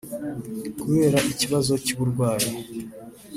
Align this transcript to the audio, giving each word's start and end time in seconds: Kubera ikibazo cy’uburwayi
Kubera 0.81 1.19
ikibazo 1.31 1.73
cy’uburwayi 1.85 2.49